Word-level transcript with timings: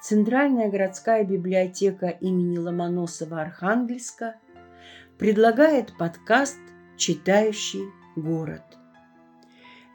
Центральная 0.00 0.70
городская 0.70 1.24
библиотека 1.24 2.06
имени 2.06 2.56
Ломоносова-Архангельска 2.56 4.34
предлагает 5.18 5.96
подкаст 5.98 6.56
«Читающий 6.96 7.84
город». 8.14 8.62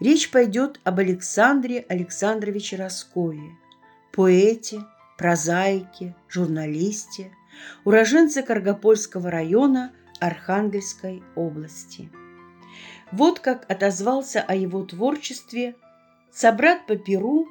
Речь 0.02 0.30
пойдет 0.30 0.82
об 0.84 1.00
Александре 1.00 1.86
Александровиче 1.88 2.76
Роскове, 2.76 3.52
поэте, 4.12 4.82
прозаике, 5.18 6.18
журналисте, 6.28 7.32
уроженце 7.86 8.44
Каргопольского 8.44 9.32
района 9.32 9.94
Архангельской 10.20 11.24
области. 11.36 12.10
Вот 13.14 13.40
как 13.40 13.72
отозвался 13.72 14.42
о 14.42 14.54
его 14.54 14.84
творчестве 14.84 15.78
собрат 16.30 16.88
по 16.88 16.98
Перу, 16.98 17.48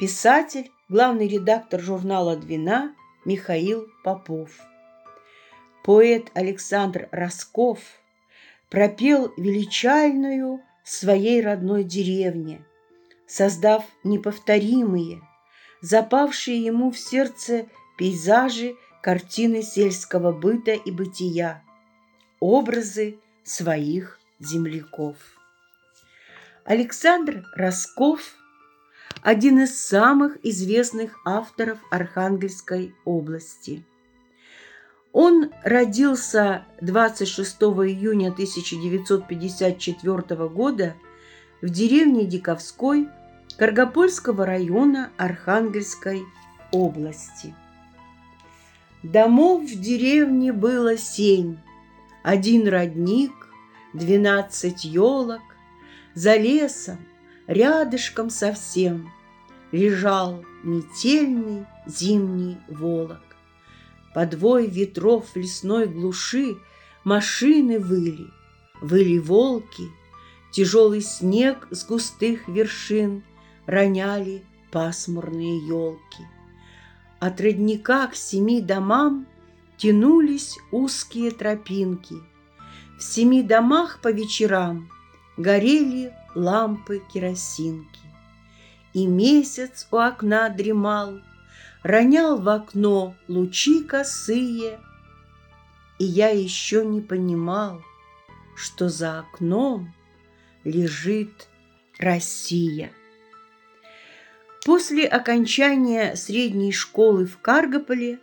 писатель, 0.00 0.72
главный 0.88 1.26
редактор 1.26 1.80
журнала 1.80 2.36
«Двина» 2.36 2.94
Михаил 3.24 3.88
Попов. 4.04 4.50
Поэт 5.82 6.30
Александр 6.34 7.08
Росков 7.10 7.80
пропел 8.70 9.32
величальную 9.36 10.60
своей 10.84 11.40
родной 11.42 11.82
деревне, 11.82 12.64
создав 13.26 13.84
неповторимые, 14.04 15.22
запавшие 15.80 16.64
ему 16.64 16.92
в 16.92 16.98
сердце 16.98 17.66
пейзажи 17.98 18.76
картины 19.02 19.62
сельского 19.62 20.32
быта 20.32 20.72
и 20.72 20.90
бытия, 20.92 21.64
образы 22.38 23.18
своих 23.42 24.20
земляков. 24.38 25.16
Александр 26.64 27.44
Росков– 27.56 28.36
один 29.26 29.58
из 29.58 29.84
самых 29.84 30.38
известных 30.44 31.18
авторов 31.24 31.80
Архангельской 31.90 32.94
области. 33.04 33.82
Он 35.12 35.50
родился 35.64 36.64
26 36.80 37.56
июня 37.60 38.28
1954 38.28 40.48
года 40.48 40.94
в 41.60 41.68
деревне 41.70 42.24
Диковской 42.24 43.08
Каргопольского 43.58 44.46
района 44.46 45.10
Архангельской 45.16 46.22
области. 46.70 47.52
Домов 49.02 49.64
в 49.64 49.80
деревне 49.80 50.52
было 50.52 50.96
семь, 50.96 51.56
один 52.22 52.68
родник, 52.68 53.32
двенадцать 53.92 54.84
елок, 54.84 55.42
за 56.14 56.36
лесом, 56.36 56.98
рядышком 57.46 58.30
совсем, 58.30 59.10
лежал 59.72 60.44
метельный 60.62 61.66
зимний 61.86 62.58
волок. 62.68 63.22
Подвой 64.14 64.66
ветров 64.66 65.34
лесной 65.34 65.86
глуши 65.86 66.56
машины 67.04 67.78
выли, 67.78 68.28
выли 68.80 69.18
волки, 69.18 69.84
тяжелый 70.52 71.02
снег 71.02 71.68
с 71.70 71.84
густых 71.84 72.48
вершин— 72.48 73.22
роняли 73.66 74.44
пасмурные 74.70 75.58
елки. 75.66 76.24
От 77.18 77.40
родника 77.40 78.06
к 78.06 78.14
семи 78.14 78.60
домам 78.60 79.26
тянулись 79.76 80.56
узкие 80.70 81.30
тропинки. 81.30 82.16
В 82.98 83.02
семи 83.02 83.42
домах 83.42 84.00
по 84.00 84.10
вечерам 84.10 84.88
горели 85.36 86.14
лампы 86.36 87.02
керосинки. 87.12 88.00
И 88.92 89.06
месяц 89.06 89.88
у 89.90 89.96
окна 89.96 90.48
дремал, 90.50 91.20
ронял 91.82 92.40
в 92.40 92.48
окно 92.48 93.16
лучи 93.26 93.82
косые. 93.82 94.78
И 95.98 96.04
я 96.04 96.28
еще 96.28 96.84
не 96.84 97.00
понимал, 97.00 97.82
что 98.54 98.88
за 98.88 99.20
окном 99.20 99.92
лежит 100.64 101.48
Россия. 101.98 102.92
После 104.64 105.06
окончания 105.06 106.16
средней 106.16 106.72
школы 106.72 107.24
в 107.24 107.38
Каргополе 107.38 108.18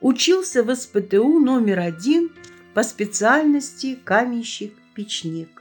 учился 0.00 0.62
в 0.62 0.74
СПТУ 0.74 1.40
номер 1.40 1.80
один 1.80 2.30
по 2.74 2.82
специальности 2.82 3.98
каменщик-печник. 4.04 5.59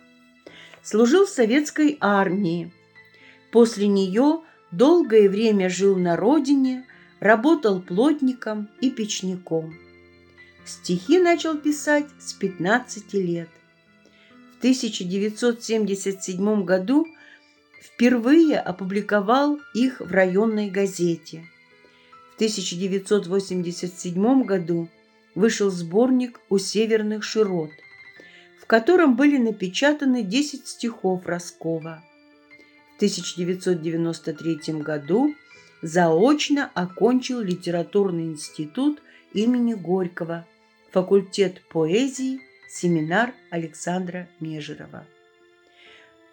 Служил 0.90 1.28
в 1.28 1.30
советской 1.30 1.98
армии. 2.02 2.72
После 3.52 3.88
нее 3.88 4.42
долгое 4.72 5.30
время 5.30 5.70
жил 5.70 5.96
на 5.96 6.16
родине, 6.16 6.84
работал 7.20 7.80
плотником 7.80 8.70
и 8.82 8.90
печником. 8.90 9.78
Стихи 10.66 11.20
начал 11.20 11.60
писать 11.60 12.08
с 12.18 12.34
15 12.34 13.14
лет. 13.14 13.50
В 14.56 14.58
1977 14.58 16.64
году– 16.64 17.06
впервые 17.80 18.60
опубликовал 18.60 19.60
их 19.76 20.00
в 20.00 20.12
районной 20.12 20.72
газете. 20.72 21.46
В 22.32 22.36
1987 22.38 24.44
году 24.44 24.90
вышел 25.36 25.70
сборник 25.70 26.40
«У 26.50 26.58
северных 26.58 27.24
широт», 27.24 27.70
в 28.60 28.66
котором 28.66 29.16
были 29.16 29.38
напечатаны 29.38 30.24
10 30.24 30.68
стихов 30.68 31.26
Роскова. 31.26 32.04
В 32.94 32.96
1993 32.98 34.82
году 34.82 35.34
заочно 35.82 36.70
окончил 36.74 37.40
литературный 37.40 38.26
институт 38.26 39.02
имени 39.34 39.74
Горького, 39.74 40.46
факультет 40.92 41.62
поэзии, 41.70 42.42
семинар 42.70 43.34
Александра 43.50 44.28
Межерова. 44.40 45.08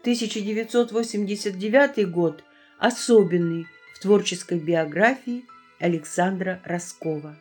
1989 0.03 2.11
год 2.11 2.43
особенный 2.79 3.67
в 3.95 4.01
творческой 4.01 4.59
биографии 4.59 5.47
Александра 5.79 6.61
Роскова. 6.65 7.39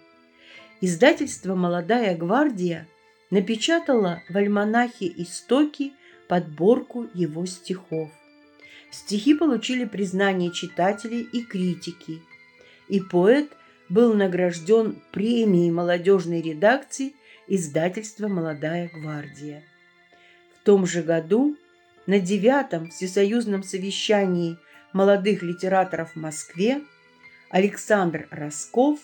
Издательство 0.81 1.55
«Молодая 1.55 2.17
гвардия» 2.17 2.87
напечатало 3.35 4.23
в 4.29 4.37
альманахе 4.37 5.11
«Истоки» 5.17 5.91
подборку 6.29 7.09
его 7.13 7.45
стихов. 7.45 8.09
Стихи 8.91 9.33
получили 9.33 9.83
признание 9.83 10.53
читателей 10.53 11.27
и 11.33 11.43
критики, 11.43 12.21
и 12.87 13.01
поэт 13.01 13.51
был 13.89 14.13
награжден 14.13 15.03
премией 15.11 15.69
молодежной 15.69 16.41
редакции 16.41 17.13
издательства 17.49 18.29
«Молодая 18.29 18.89
гвардия». 18.93 19.63
В 20.53 20.63
том 20.63 20.85
же 20.85 21.03
году 21.03 21.57
на 22.07 22.21
девятом 22.21 22.89
всесоюзном 22.89 23.63
совещании 23.63 24.57
молодых 24.93 25.43
литераторов 25.43 26.13
в 26.13 26.15
Москве 26.15 26.81
Александр 27.49 28.29
Росков 28.31 28.97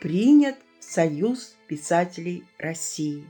принят 0.00 0.56
в 0.80 0.84
Союз 0.84 1.54
писателей 1.68 2.44
России. 2.56 3.26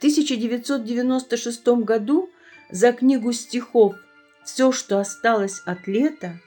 В 0.00 0.02
1996 0.02 1.66
году 1.84 2.30
за 2.70 2.94
книгу 2.94 3.34
стихов 3.34 3.96
«Все, 4.46 4.72
что 4.72 4.98
осталось 4.98 5.60
от 5.66 5.86
лета» 5.86 6.40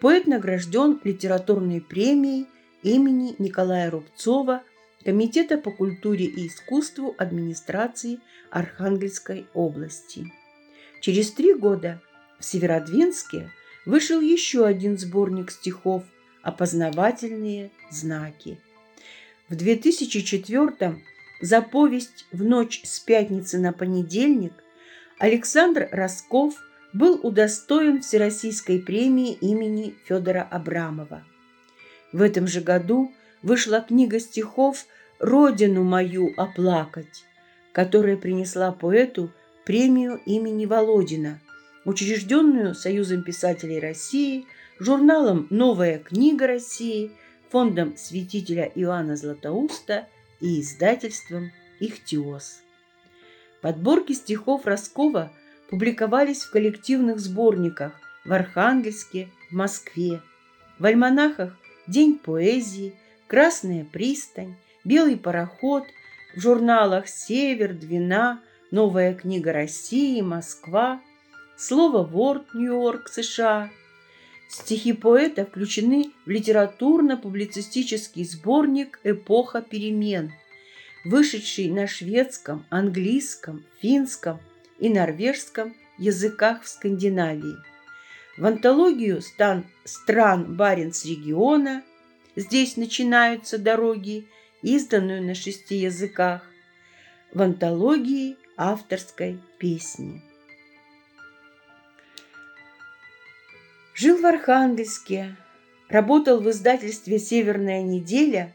поэт 0.00 0.26
награжден 0.26 0.98
литературной 1.04 1.82
премией 1.82 2.46
имени 2.82 3.34
Николая 3.38 3.90
Рубцова 3.90 4.62
Комитета 5.04 5.58
по 5.58 5.70
культуре 5.70 6.24
и 6.24 6.46
искусству 6.46 7.14
администрации 7.18 8.18
Архангельской 8.50 9.46
области. 9.52 10.32
Через 11.02 11.32
три 11.32 11.52
года 11.52 12.00
в 12.38 12.46
Северодвинске 12.46 13.50
вышел 13.84 14.22
еще 14.22 14.64
один 14.64 14.96
сборник 14.96 15.50
стихов 15.50 16.04
«Опознавательные 16.42 17.72
знаки». 17.90 18.58
В 19.50 19.54
2004 19.54 21.02
за 21.40 21.62
повесть 21.62 22.26
«В 22.32 22.42
ночь 22.42 22.82
с 22.84 23.00
пятницы 23.00 23.58
на 23.58 23.72
понедельник» 23.72 24.52
Александр 25.18 25.88
Росков 25.92 26.54
был 26.92 27.20
удостоен 27.22 28.00
Всероссийской 28.00 28.80
премии 28.80 29.32
имени 29.32 29.94
Федора 30.04 30.46
Абрамова. 30.50 31.24
В 32.12 32.22
этом 32.22 32.46
же 32.46 32.60
году 32.60 33.12
вышла 33.42 33.80
книга 33.80 34.18
стихов 34.18 34.86
«Родину 35.18 35.84
мою 35.84 36.32
оплакать», 36.36 37.24
которая 37.72 38.16
принесла 38.16 38.72
поэту 38.72 39.30
премию 39.64 40.20
имени 40.26 40.66
Володина, 40.66 41.40
учрежденную 41.84 42.74
Союзом 42.74 43.22
писателей 43.22 43.78
России, 43.78 44.46
журналом 44.78 45.46
«Новая 45.50 45.98
книга 45.98 46.46
России», 46.46 47.12
фондом 47.50 47.96
святителя 47.96 48.70
Иоанна 48.74 49.16
Златоуста 49.16 50.08
и 50.40 50.60
издательством 50.60 51.52
«Ихтиос». 51.80 52.62
Подборки 53.60 54.12
стихов 54.12 54.66
Роскова 54.66 55.32
публиковались 55.68 56.42
в 56.42 56.50
коллективных 56.50 57.20
сборниках 57.20 57.92
в 58.24 58.32
Архангельске, 58.32 59.28
в 59.50 59.54
Москве, 59.54 60.20
В 60.78 60.86
альманахах 60.86 61.56
«День 61.86 62.18
поэзии», 62.18 62.94
«Красная 63.26 63.84
пристань», 63.84 64.56
«Белый 64.84 65.16
пароход», 65.16 65.84
в 66.34 66.40
журналах 66.40 67.08
«Север», 67.08 67.74
«Двина», 67.74 68.42
«Новая 68.70 69.14
книга 69.14 69.52
России», 69.52 70.20
«Москва», 70.20 71.00
«Слово 71.56 72.02
Ворд», 72.02 72.54
Нью-Йорк, 72.54 73.08
США. 73.08 73.70
Стихи 74.50 74.92
поэта 74.92 75.46
включены 75.46 76.10
в 76.26 76.28
литературно-публицистический 76.28 78.24
сборник 78.24 78.98
«Эпоха 79.04 79.62
перемен», 79.62 80.32
вышедший 81.04 81.70
на 81.70 81.86
шведском, 81.86 82.66
английском, 82.68 83.64
финском 83.80 84.40
и 84.80 84.88
норвежском 84.88 85.76
языках 85.98 86.64
в 86.64 86.68
Скандинавии. 86.68 87.54
В 88.36 88.44
антологию 88.44 89.22
стан, 89.22 89.66
стран 89.84 90.56
Баренц-региона 90.56 91.84
«Здесь 92.34 92.76
начинаются 92.76 93.56
дороги», 93.56 94.26
изданную 94.62 95.22
на 95.22 95.36
шести 95.36 95.76
языках, 95.76 96.42
в 97.32 97.40
антологии 97.40 98.36
авторской 98.56 99.38
песни. 99.58 100.24
Жил 104.00 104.16
в 104.16 104.24
Архангельске, 104.24 105.36
работал 105.90 106.40
в 106.40 106.48
издательстве 106.48 107.18
«Северная 107.18 107.82
неделя» 107.82 108.54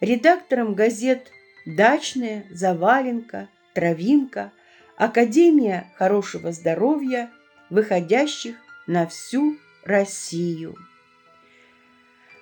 редактором 0.00 0.72
газет 0.72 1.30
«Дачная», 1.66 2.46
«Заваленка», 2.50 3.50
«Травинка», 3.74 4.52
«Академия 4.96 5.92
хорошего 5.96 6.50
здоровья», 6.50 7.30
выходящих 7.68 8.56
на 8.86 9.06
всю 9.06 9.58
Россию. 9.84 10.76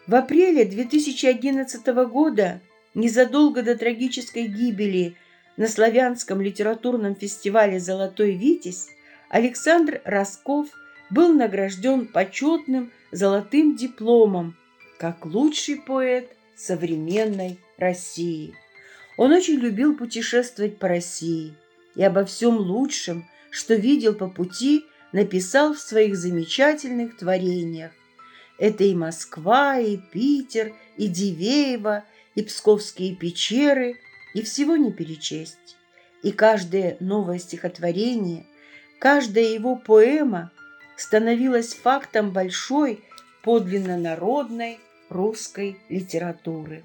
В 0.07 0.15
апреле 0.15 0.65
2011 0.65 1.85
года, 2.09 2.61
незадолго 2.95 3.65
до 3.65 3.77
трагической 3.77 4.47
гибели 4.47 5.17
на 5.57 5.67
славянском 5.67 6.41
литературном 6.41 7.17
фестивале 7.17 7.81
«Золотой 7.81 8.37
Витязь», 8.37 8.91
Александр 9.29 10.01
Росков 10.05 10.69
был 11.11 11.33
награжден 11.33 12.07
почетным 12.07 12.93
золотым 13.11 13.77
дипломом 13.77 14.57
как 14.99 15.27
лучший 15.27 15.77
поэт 15.77 16.31
современной 16.57 17.59
России. 17.77 18.55
Он 19.17 19.33
очень 19.33 19.55
любил 19.55 19.97
путешествовать 19.97 20.79
по 20.79 20.89
России 20.89 21.55
и 21.95 22.03
обо 22.03 22.25
всем 22.25 22.57
лучшем, 22.57 23.29
что 23.51 23.75
видел 23.75 24.15
по 24.15 24.29
пути, 24.29 24.85
написал 25.13 25.75
в 25.75 25.79
своих 25.79 26.17
замечательных 26.17 27.17
творениях. 27.17 27.93
Это 28.59 28.85
и 28.85 28.95
Москва, 28.95 29.79
и 29.79 29.97
Питер, 29.97 30.75
и 30.97 31.07
Дивеево, 31.07 32.05
и 32.35 32.43
Псковские 32.43 33.15
пещеры, 33.15 33.97
и 34.35 34.43
всего 34.43 34.77
не 34.77 34.93
перечесть. 34.93 35.77
И 36.23 36.33
каждое 36.33 36.97
новое 36.99 37.39
стихотворение, 37.39 38.47
каждая 38.99 39.45
его 39.45 39.77
поэма 39.77 40.51
становилась 40.97 41.75
фактом 41.75 42.31
большой, 42.31 43.05
подлинно 43.43 43.99
народной 43.99 44.81
русской 45.09 45.77
литературы. 45.89 46.83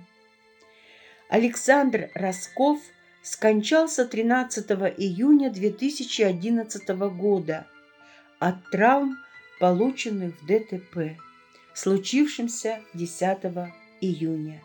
Александр 1.29 2.09
Росков 2.15 2.79
скончался 3.21 4.05
13 4.05 4.71
июня 4.97 5.51
2011 5.51 6.89
года 7.15 7.67
от 8.39 8.69
травм, 8.71 9.17
полученных 9.59 10.41
в 10.41 10.45
ДТП, 10.45 11.17
случившемся 11.73 12.81
10 12.93 13.37
июня. 14.01 14.61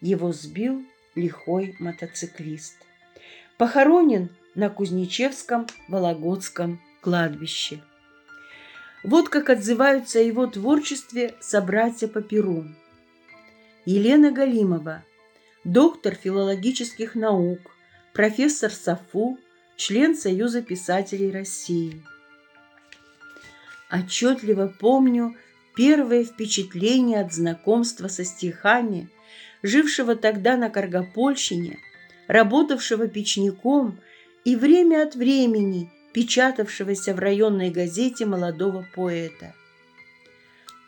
Его 0.00 0.32
сбил 0.32 0.84
лихой 1.14 1.76
мотоциклист. 1.78 2.76
Похоронен 3.58 4.30
на 4.54 4.70
Кузнечевском 4.70 5.66
Вологодском 5.88 6.80
кладбище. 7.02 7.82
Вот 9.02 9.30
как 9.30 9.48
отзываются 9.48 10.18
о 10.18 10.22
его 10.22 10.46
творчестве 10.46 11.34
собратья 11.40 12.06
по 12.06 12.20
Перу. 12.20 12.66
Елена 13.86 14.30
Галимова, 14.30 15.04
доктор 15.64 16.14
филологических 16.14 17.14
наук, 17.14 17.60
профессор 18.12 18.70
САФУ, 18.70 19.38
член 19.76 20.14
Союза 20.14 20.60
писателей 20.60 21.30
России. 21.30 22.02
Отчетливо 23.90 24.72
помню 24.78 25.34
первое 25.74 26.24
впечатление 26.24 27.20
от 27.20 27.32
знакомства 27.32 28.08
со 28.08 28.22
стихами, 28.24 29.08
жившего 29.62 30.14
тогда 30.14 30.58
на 30.58 30.68
Каргопольщине, 30.68 31.78
работавшего 32.28 33.08
печником 33.08 33.98
и 34.44 34.56
время 34.56 35.02
от 35.02 35.14
времени 35.14 35.90
печатавшегося 36.12 37.14
в 37.14 37.18
районной 37.18 37.70
газете 37.70 38.26
молодого 38.26 38.86
поэта. 38.94 39.54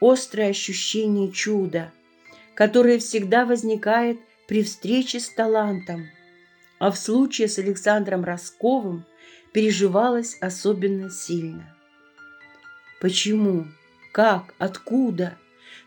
Острое 0.00 0.50
ощущение 0.50 1.30
чуда, 1.30 1.92
которое 2.54 2.98
всегда 2.98 3.44
возникает 3.44 4.18
при 4.48 4.62
встрече 4.62 5.20
с 5.20 5.28
талантом, 5.28 6.06
а 6.78 6.90
в 6.90 6.98
случае 6.98 7.48
с 7.48 7.58
Александром 7.58 8.24
Росковым 8.24 9.04
переживалось 9.52 10.36
особенно 10.40 11.10
сильно. 11.10 11.76
Почему? 13.00 13.66
Как? 14.12 14.54
Откуда? 14.58 15.36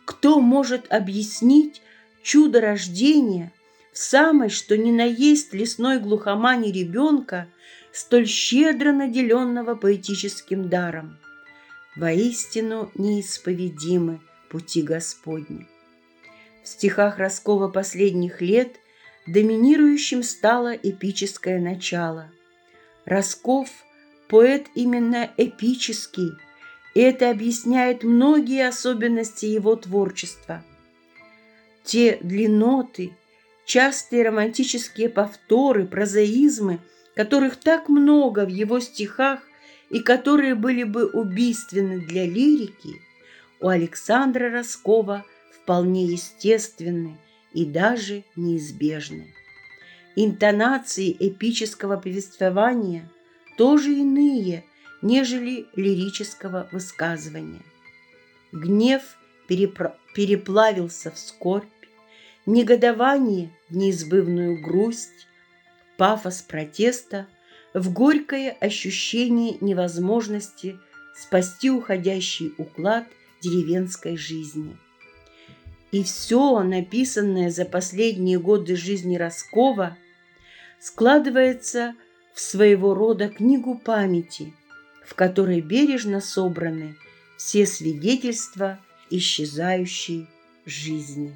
Кто 0.06 0.40
может 0.40 0.92
объяснить 0.92 1.82
чудо 2.24 2.62
рождения 2.62 3.52
в 3.92 3.98
самой, 3.98 4.50
что 4.50 4.78
ни 4.78 4.92
на 4.92 5.04
есть 5.06 5.54
лесной 5.54 6.00
глухомане 6.00 6.72
ребенка, 6.72 7.48
столь 7.96 8.28
щедро 8.28 8.92
наделенного 8.92 9.76
поэтическим 9.76 10.70
даром? 10.70 11.18
Воистину 11.96 12.92
неисповедимы 12.96 14.20
пути 14.50 14.82
Господни. 14.82 15.68
В 16.64 16.68
стихах 16.68 17.20
Роскова 17.20 17.70
последних 17.70 18.42
лет 18.42 18.76
доминирующим 19.28 20.24
стало 20.24 20.74
эпическое 20.74 21.60
начало. 21.60 22.32
Росков– 23.06 23.70
поэт 24.28 24.68
именно 24.76 25.30
эпический– 25.38 26.32
и 26.96 27.02
это 27.02 27.30
объясняет 27.30 28.04
многие 28.04 28.68
особенности 28.68 29.46
его 29.46 29.76
творчества. 29.76 30.64
Те 31.84 32.18
длинноты, 32.22 33.16
частые 33.66 34.24
романтические 34.24 35.10
повторы, 35.10 35.86
прозаизмы, 35.86 36.80
которых 37.16 37.58
так 37.58 37.90
много 37.90 38.46
в 38.46 38.50
его 38.50 38.80
стихах 38.80 39.40
и 39.90 40.00
которые 40.00 40.56
были 40.56 40.84
бы 40.84 41.06
убийственны 41.08 42.00
для 42.00 42.26
лирики, 42.26 43.02
у 43.60 43.70
Александра 43.70 44.50
Роскова 44.50 45.26
вполне 45.52 46.06
естественны 46.06 47.18
и 47.54 47.66
даже 47.66 48.24
неизбежны. 48.36 49.34
Интонации 50.16 51.16
эпического 51.18 51.98
повествования 51.98 53.10
тоже 53.58 53.94
иные– 53.94 54.64
нежели 55.06 55.68
лирического 55.76 56.68
высказывания. 56.72 57.62
Гнев 58.52 59.04
переплавился 59.48 61.12
в 61.12 61.20
скорбь, 61.20 61.66
негодование 62.48 63.52
в 63.70 63.76
неизбывную 63.76 64.60
грусть, 64.64 65.28
пафос 65.98 66.42
протеста 66.42 67.28
в 67.74 67.92
горькое 67.92 68.52
ощущение 68.52 69.58
невозможности 69.62 70.78
спасти 71.16 71.70
уходящий 71.70 72.54
уклад 72.58 73.06
деревенской 73.42 74.18
жизни. 74.18 74.78
И 75.92 76.04
все, 76.04 76.62
написанное 76.62 77.50
за 77.50 77.66
последние 77.66 78.40
годы 78.40 78.76
жизни 78.76 79.16
Роскова, 79.16 79.98
складывается 80.80 81.96
в 82.34 82.40
своего 82.42 82.94
рода 82.94 83.30
книгу 83.30 83.78
памяти– 83.78 84.54
в 85.06 85.14
которой 85.14 85.62
бережно 85.62 86.20
собраны 86.20 86.96
все 87.38 87.66
свидетельства 87.66 88.80
исчезающей 89.10 90.28
жизни. 90.66 91.34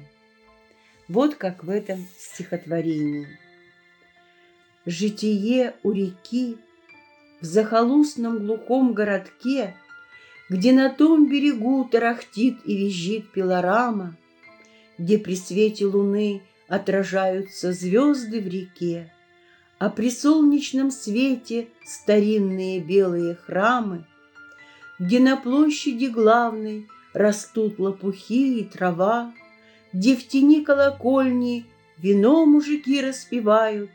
Вот 1.08 1.36
как 1.36 1.64
в 1.64 1.70
этом 1.70 2.06
стихотворении. 2.18 3.26
Житие 4.86 5.74
у 5.82 5.92
реки 5.92 6.56
в 7.42 7.44
захолустном 7.44 8.38
глухом 8.38 8.94
городке, 8.94 9.76
где 10.48 10.72
на 10.72 10.88
том 10.88 11.28
берегу 11.28 11.84
тарахтит 11.84 12.58
и 12.64 12.76
визжит 12.76 13.30
пилорама, 13.30 14.16
где 14.96 15.18
при 15.18 15.36
свете 15.36 15.84
луны 15.84 16.42
отражаются 16.66 17.72
звезды 17.72 18.40
в 18.40 18.48
реке, 18.48 19.12
а 19.78 19.90
при 19.90 20.10
солнечном 20.10 20.90
свете 20.90 21.68
старинные 21.84 22.80
белые 22.80 23.34
храмы, 23.34 24.06
где 24.98 25.20
на 25.20 25.36
площади 25.36 26.06
главной 26.06 26.88
растут 27.12 27.78
лопухи 27.78 28.60
и 28.60 28.64
трава, 28.64 29.34
Где 29.92 30.14
в 30.14 30.26
тени 30.28 30.62
колокольни 30.64 31.66
вино 31.98 32.46
мужики 32.46 33.00
распевают, 33.00 33.90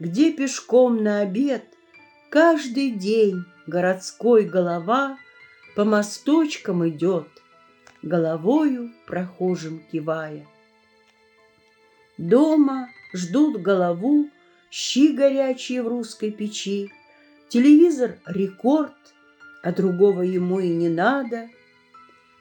Где 0.00 0.32
пешком 0.32 1.04
на 1.04 1.20
обед 1.20 1.62
каждый 2.30 2.90
день 2.90 3.44
городской 3.66 4.44
голова 4.44 5.18
По 5.76 5.84
мосточкам 5.84 6.88
идет, 6.88 7.28
головою 8.02 8.90
прохожим 9.06 9.82
кивая. 9.92 10.46
Дома 12.16 12.88
ждут 13.12 13.60
голову 13.62 14.30
щи 14.70 15.12
горячие 15.12 15.82
в 15.82 15.88
русской 15.88 16.30
печи, 16.30 16.90
Телевизор— 17.48 18.16
рекорд, 18.26 18.94
а 19.62 19.70
другого 19.72 20.22
ему 20.22 20.60
и 20.60 20.68
не 20.68 20.88
надо. 20.88 21.48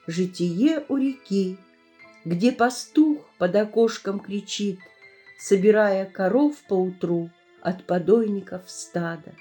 Житие 0.07 0.85
у 0.87 0.95
реки, 0.95 1.57
где 2.23 2.53
пастух 2.53 3.29
под 3.37 3.55
окошком 3.55 4.19
кричит, 4.21 4.79
Собирая 5.39 6.05
коров 6.05 6.55
поутру 6.67 7.31
от 7.61 7.85
подойников 7.85 8.63
стада. 8.67 9.33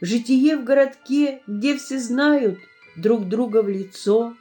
Житие 0.00 0.56
в 0.56 0.64
городке, 0.64 1.42
где 1.46 1.76
все 1.76 1.98
знают 1.98 2.58
друг 2.96 3.28
друга 3.28 3.62
в 3.62 3.68
лицо, 3.68 4.34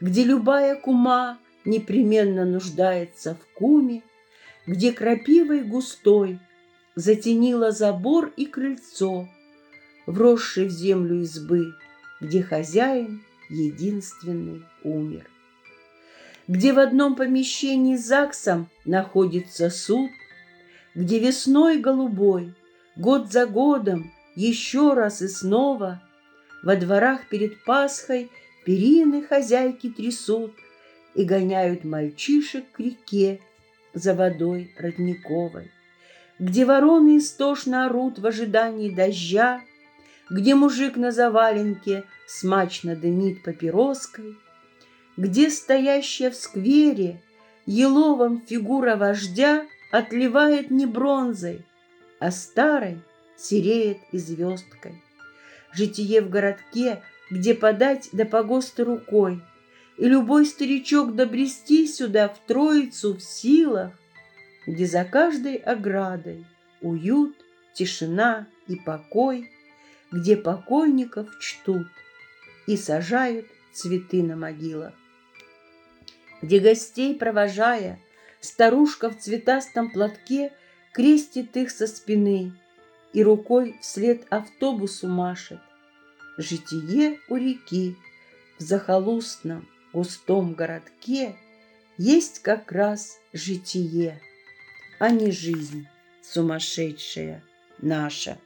Где 0.00 0.24
любая 0.24 0.74
кума 0.74 1.38
непременно 1.64 2.44
нуждается 2.44 3.34
в 3.34 3.54
куме, 3.54 4.02
Где 4.66 4.92
крапивой 4.92 5.62
густой 5.62 6.38
затенила 6.94 7.70
забор 7.70 8.32
и 8.36 8.46
крыльцо, 8.46 9.28
Вросший 10.06 10.66
в 10.66 10.70
землю 10.70 11.20
избы, 11.22 11.72
где 12.20 12.42
хозяин 12.42 13.22
единственный 13.48 14.64
умер. 14.82 15.28
Где 16.48 16.72
в 16.72 16.78
одном 16.78 17.14
помещении 17.14 17.96
ЗАГСом 17.96 18.68
находится 18.84 19.70
суд, 19.70 20.10
Где 20.94 21.18
весной 21.18 21.78
голубой, 21.78 22.54
год 22.96 23.32
за 23.32 23.46
годом, 23.46 24.12
еще 24.34 24.92
раз 24.94 25.22
и 25.22 25.28
снова 25.28 26.02
Во 26.62 26.76
дворах 26.76 27.28
перед 27.28 27.64
Пасхой 27.64 28.30
перины 28.64 29.22
хозяйки 29.22 29.88
трясут 29.88 30.54
И 31.14 31.24
гоняют 31.24 31.84
мальчишек 31.84 32.64
к 32.72 32.80
реке 32.80 33.40
за 33.94 34.14
водой 34.14 34.74
родниковой, 34.78 35.70
Где 36.38 36.64
вороны 36.64 37.18
истошно 37.18 37.86
орут 37.86 38.18
в 38.18 38.26
ожидании 38.26 38.94
дождя, 38.94 39.62
Где 40.30 40.54
мужик 40.54 40.96
на 40.96 41.10
заваленке 41.10 42.04
смачно 42.26 42.96
дымит 42.96 43.42
папироской, 43.42 44.36
Где 45.16 45.50
стоящая 45.50 46.30
в 46.30 46.36
сквере 46.36 47.22
еловом 47.64 48.42
фигура 48.46 48.96
вождя 48.96 49.66
Отливает 49.92 50.70
не 50.70 50.86
бронзой, 50.86 51.66
а 52.18 52.30
старой 52.30 52.98
сереет 53.36 53.98
и 54.10 54.16
звездкой. 54.16 55.02
Житие 55.74 56.22
в 56.22 56.30
городке, 56.30 57.02
где 57.30 57.54
подать 57.54 58.08
до 58.12 58.24
погоста 58.24 58.84
рукой, 58.84 59.42
И 59.98 60.08
любой 60.08 60.46
старичок 60.46 61.14
добрести 61.14 61.86
сюда 61.86 62.30
в 62.30 62.38
троицу 62.46 63.14
в 63.14 63.20
силах, 63.20 63.92
Где 64.66 64.86
за 64.86 65.04
каждой 65.04 65.56
оградой 65.56 66.46
уют, 66.80 67.36
тишина 67.74 68.46
и 68.68 68.76
покой, 68.76 69.50
Где 70.10 70.38
покойников 70.38 71.28
чтут 71.38 71.86
и 72.66 72.78
сажают 72.78 73.46
цветы 73.74 74.22
на 74.22 74.36
могилах. 74.36 74.94
Где 76.40 76.60
гостей 76.60 77.14
провожая, 77.14 77.98
старушка 78.42 79.08
в 79.08 79.18
цветастом 79.18 79.90
платке 79.90 80.52
Крестит 80.92 81.56
их 81.56 81.70
со 81.70 81.86
спины 81.86 82.52
и 83.14 83.22
рукой 83.22 83.76
вслед 83.80 84.26
автобусу 84.28 85.08
машет. 85.08 85.60
Житие 86.36 87.18
у 87.30 87.36
реки 87.36 87.96
в 88.58 88.62
захолустном 88.62 89.66
густом 89.94 90.52
городке 90.52 91.34
Есть 91.96 92.40
как 92.40 92.70
раз 92.72 93.18
житие, 93.32 94.20
а 94.98 95.08
не 95.08 95.30
жизнь 95.30 95.86
сумасшедшая 96.22 97.42
наша. 97.78 98.38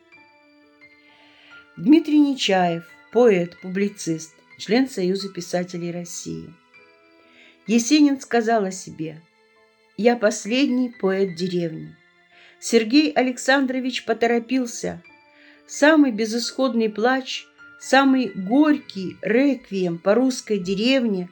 Дмитрий 1.77 2.21
Нечаев, 2.21 2.89
поэт, 3.13 3.61
публицист, 3.61 4.35
член 4.59 4.89
Союза 4.89 5.29
писателей 5.29 5.91
России. 5.91 6.55
Есенин 7.67 8.21
сказал 8.21 8.65
о 8.65 8.71
себе 8.71 9.21
«Я 9.97 10.17
последний 10.17 10.91
поэт 10.91 11.35
деревни». 11.35 11.95
Сергей 12.61 13.13
Александрович 13.13 14.05
поторопился. 14.05 15.03
Самый 15.67 16.13
безысходный 16.13 16.89
плач, 16.89 17.47
самый 17.81 18.29
горький 18.35 19.17
реквием 19.23 19.99
по 19.99 20.15
русской 20.15 20.59
деревне 20.59 21.29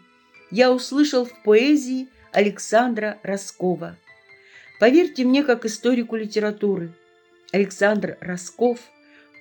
я 0.50 0.72
услышал 0.72 1.24
в 1.24 1.42
поэзии 1.42 2.08
Александра 2.32 3.18
Роскова. 3.22 3.96
Поверьте 4.80 5.24
мне, 5.24 5.42
как 5.42 5.64
историку 5.64 6.16
литературы, 6.16 6.92
Александр 7.52 8.18
Росков– 8.20 8.78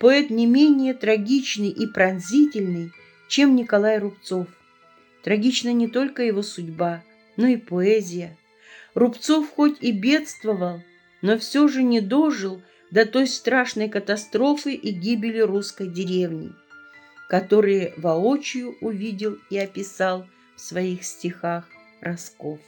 поэт 0.04 0.30
не 0.30 0.46
менее 0.46 0.94
трагичный 0.94 1.70
и 1.70 1.88
пронзительный, 1.88 2.92
чем 3.30 3.56
Николай 3.56 4.00
Рубцов. 4.00 4.48
Трагична 5.24 5.72
не 5.72 5.88
только 5.88 6.24
его 6.24 6.42
судьба, 6.42 7.02
но 7.38 7.48
и 7.48 7.56
поэзия. 7.56 8.38
Рубцов 8.96 9.50
хоть 9.50 9.78
и 9.82 9.92
бедствовал– 9.92 10.82
но 11.24 11.40
все 11.40 11.68
же 11.70 11.82
не 11.82 12.02
дожил 12.02 12.62
до 12.92 13.08
той 13.08 13.26
страшной 13.28 13.90
катастрофы 13.90 14.76
и 14.76 14.92
гибели 14.92 15.40
русской 15.40 15.88
деревни, 15.88 16.52
которые 17.30 17.94
воочию 17.98 18.78
увидел 18.82 19.38
и 19.50 19.58
описал 19.58 20.28
в 20.56 20.62
своих 20.62 21.04
стихах 21.06 21.66
Росков. 22.02 22.60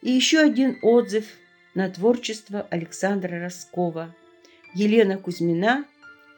И 0.00 0.10
еще 0.12 0.38
один 0.38 0.78
отзыв 0.80 1.26
на 1.74 1.90
творчество 1.90 2.66
Александра 2.70 3.40
Роскова. 3.40 4.14
Елена 4.74 5.18
Кузьмина, 5.18 5.84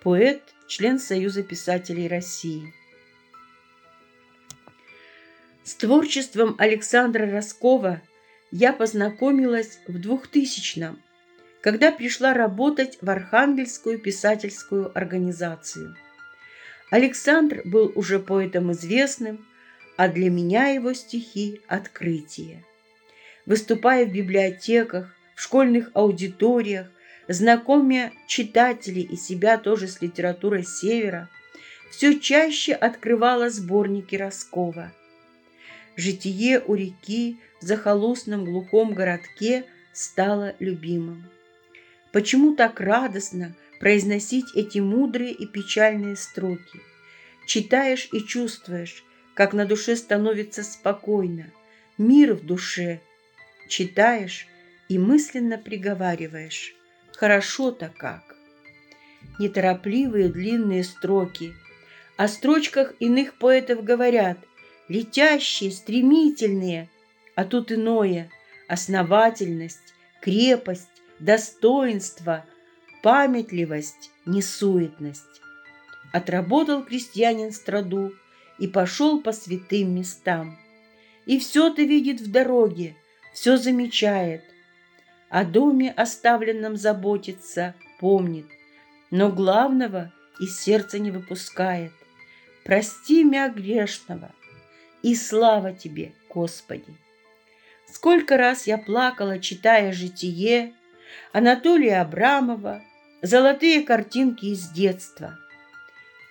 поэт, 0.02 0.43
член 0.69 0.99
Союза 0.99 1.43
писателей 1.43 2.09
России. 2.09 2.73
С 5.62 5.75
творчеством 5.75 6.55
Александра 6.59 7.31
Роскова 7.31 8.00
я 8.50 8.73
познакомилась 8.73 9.79
в 9.87 9.97
2000-м, 9.97 11.00
когда 11.61 11.93
пришла 11.93 12.33
работать 12.33 12.97
в 13.02 13.11
Архангельскую 13.11 13.99
писательскую 13.99 14.90
организацию. 14.97 15.97
Александр 16.90 17.61
был 17.67 17.93
уже 17.95 18.19
поэтом 18.19 18.73
известным, 18.73 19.47
а 19.97 20.09
для 20.09 20.31
меня 20.31 20.69
его 20.69 20.95
стихи– 20.95 21.61
открытие. 21.69 22.64
Выступая 23.45 24.07
в 24.07 24.12
библиотеках, 24.12 25.14
в 25.37 25.43
школьных 25.43 25.90
аудиториях, 25.93 26.87
знакомя 27.29 28.12
читателей 28.26 29.02
и 29.02 29.17
себя 29.17 29.59
тоже 29.59 29.88
с 29.88 30.00
литературой 30.00 30.64
Севера, 30.64 31.29
все 31.90 32.19
чаще 32.19 32.73
открывала 32.73 33.50
сборники 33.50 34.17
Роскова. 34.17 34.93
«Житие 36.00 36.61
у 36.61 36.75
реки», 36.76 37.38
в 37.61 37.66
захолустном 37.66 38.47
глухом 38.47 38.95
городке 38.95 39.66
стало 39.92 40.54
любимым. 40.59 41.25
Почему 42.11 42.57
так 42.57 42.80
радостно 42.80 43.54
произносить 43.80 44.47
эти 44.54 44.78
мудрые 44.78 45.33
и 45.33 45.45
печальные 45.45 46.16
строки? 46.16 46.80
Читаешь 47.47 48.09
и 48.12 48.21
чувствуешь, 48.21 49.04
как 49.35 49.52
на 49.52 49.66
душе 49.66 49.95
становится 49.95 50.62
спокойно, 50.62 51.52
мир 51.99 52.33
в 52.33 52.47
душе. 52.47 53.02
Читаешь 53.69 54.47
и 54.88 54.97
мысленно 54.97 55.59
приговариваешь 55.59 56.75
«хорошо-то 57.12 57.92
как». 57.95 58.37
Неторопливые 59.38 60.30
длинные 60.30 60.83
строки. 60.83 61.52
О 62.16 62.26
строчках 62.26 62.95
иных 63.00 63.35
поэтов 63.35 63.85
говорят 63.85 64.38
летящие, 64.90 65.70
стремительные– 65.70 66.90
а 67.40 67.44
тут 67.47 67.73
иное– 67.73 68.30
основательность, 68.68 69.94
крепость, 70.20 70.90
достоинство, 71.20 72.44
памятливость, 73.02 74.11
несуетность. 74.26 75.40
Отработал 76.12 76.85
крестьянин 76.85 77.50
страду 77.52 78.12
и 78.59 78.66
пошел 78.66 79.23
по 79.23 79.32
святым 79.32 79.94
местам. 79.94 80.59
И 81.25 81.38
все 81.38 81.73
ты 81.73 81.87
видит 81.87 82.20
в 82.20 82.30
дороге, 82.30 82.94
все 83.32 83.56
замечает. 83.56 84.44
О 85.30 85.44
доме, 85.44 85.92
оставленном 85.92 86.76
заботится, 86.76 87.75
помнит, 88.00 88.49
но 89.11 89.30
главного 89.30 90.12
из 90.38 90.61
сердца 90.61 90.99
не 90.99 91.11
выпускает. 91.11 91.92
Прости 92.64 93.25
мя 93.25 93.49
грешного, 93.49 94.30
И 95.02 95.14
слава 95.14 95.73
Тебе, 95.73 96.12
Господи! 96.28 96.95
Сколько 97.87 98.37
раз 98.37 98.66
я 98.66 98.78
плакала, 98.78 99.38
читая 99.38 99.92
«Житие», 99.92 100.75
Анатолия 101.33 102.00
Абрамова, 102.00 102.83
золотые 103.23 103.83
картинки 103.83 104.47
из 104.47 104.69
детства. 104.71 105.38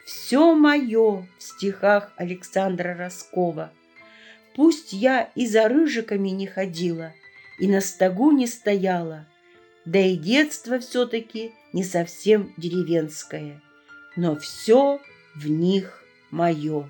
Все 0.06 0.56
мое 0.56 1.28
в 1.38 1.44
стихах 1.44 2.14
Александра 2.16 2.96
Роскова. 2.96 3.72
Пусть 4.56 4.94
я 4.94 5.30
и 5.36 5.48
за 5.48 5.68
рыжиками 5.68 6.30
не 6.30 6.48
ходила, 6.48 7.14
и 7.60 7.68
на 7.68 7.82
стогу 7.82 8.32
не 8.32 8.48
стояла, 8.48 9.28
да 9.86 10.00
и 10.00 10.16
детство 10.16 10.80
все-таки 10.80 11.52
не 11.74 11.84
совсем 11.84 12.54
деревенское, 12.58 13.62
но 14.16 14.36
все 14.38 15.00
в 15.36 15.48
них 15.50 16.04
мое. 16.32 16.90